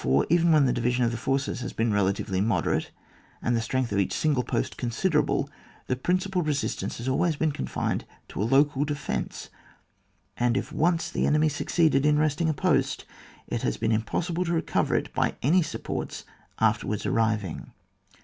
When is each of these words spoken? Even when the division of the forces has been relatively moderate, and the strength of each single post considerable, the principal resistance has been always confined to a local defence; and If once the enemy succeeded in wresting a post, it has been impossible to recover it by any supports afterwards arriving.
Even 0.31 0.51
when 0.51 0.65
the 0.65 0.73
division 0.73 1.05
of 1.05 1.11
the 1.11 1.15
forces 1.15 1.61
has 1.61 1.73
been 1.73 1.93
relatively 1.93 2.41
moderate, 2.41 2.89
and 3.39 3.55
the 3.55 3.61
strength 3.61 3.91
of 3.91 3.99
each 3.99 4.13
single 4.13 4.41
post 4.41 4.75
considerable, 4.75 5.47
the 5.85 5.95
principal 5.95 6.41
resistance 6.41 6.97
has 6.97 7.05
been 7.05 7.11
always 7.13 7.35
confined 7.35 8.05
to 8.27 8.41
a 8.41 8.43
local 8.43 8.83
defence; 8.83 9.51
and 10.37 10.57
If 10.57 10.73
once 10.73 11.11
the 11.11 11.27
enemy 11.27 11.49
succeeded 11.49 12.03
in 12.03 12.17
wresting 12.17 12.49
a 12.49 12.53
post, 12.55 13.05
it 13.45 13.61
has 13.61 13.77
been 13.77 13.91
impossible 13.91 14.43
to 14.45 14.53
recover 14.53 14.95
it 14.95 15.13
by 15.13 15.35
any 15.43 15.61
supports 15.61 16.25
afterwards 16.57 17.05
arriving. 17.05 17.71